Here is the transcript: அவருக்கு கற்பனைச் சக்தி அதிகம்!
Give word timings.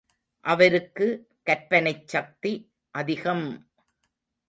அவருக்கு 0.45 1.07
கற்பனைச் 1.45 2.07
சக்தி 2.07 2.53
அதிகம்! 2.95 3.47